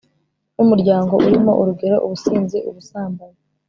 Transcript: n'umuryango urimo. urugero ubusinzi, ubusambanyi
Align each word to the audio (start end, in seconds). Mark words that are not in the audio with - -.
n'umuryango 0.55 1.13
urimo. 1.27 1.51
urugero 1.61 1.97
ubusinzi, 2.05 2.57
ubusambanyi 2.69 3.39